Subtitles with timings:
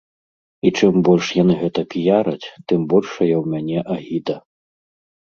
[0.67, 4.35] І чым больш яны гэта піяраць, тым большая ў мяне агіда.